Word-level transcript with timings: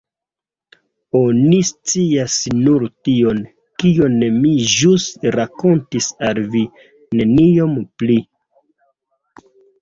Oni 1.17 1.57
scias 1.69 2.37
nur 2.67 2.85
tion, 3.07 3.41
kion 3.83 4.15
mi 4.37 4.55
ĵus 4.77 5.05
rakontis 5.37 6.09
al 6.31 6.41
vi, 6.57 6.63
neniom 7.21 7.77
pli. 8.01 8.17